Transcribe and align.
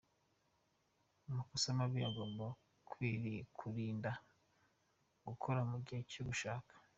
Amakosa 1.29 1.67
mabi 1.77 1.99
ugomba 2.09 2.45
kwirinda 3.57 4.11
gukora 5.27 5.59
mu 5.69 5.77
gihe 5.85 6.01
cyo 6.11 6.23
gushaka. 6.29 6.73